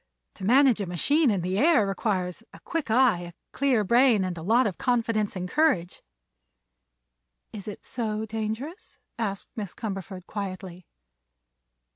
To 0.33 0.43
manage 0.45 0.81
a 0.81 0.87
machine 0.87 1.29
in 1.29 1.41
the 1.41 1.59
air 1.59 1.85
requires 1.85 2.41
a 2.53 2.59
quick 2.61 2.89
eye, 2.89 3.19
a 3.19 3.33
clear 3.51 3.83
brain 3.83 4.23
and 4.25 4.35
a 4.35 4.41
lot 4.41 4.65
of 4.65 4.79
confidence 4.79 5.35
and 5.35 5.47
courage." 5.47 6.01
"Is 7.53 7.67
it 7.67 7.85
so 7.85 8.25
dangerous?" 8.25 8.97
asked 9.19 9.49
Miss 9.55 9.75
Cumberford 9.75 10.25
quietly. 10.25 10.87